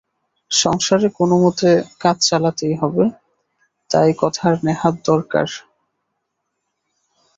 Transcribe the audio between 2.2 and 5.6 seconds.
চালাতেই হবে, তাই কথার নেহাত দরকার।